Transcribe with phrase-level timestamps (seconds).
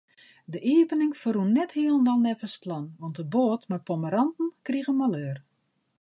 [0.53, 5.37] De iepening ferrûn net hielendal neffens plan, want de boat mei pommeranten krige maleur.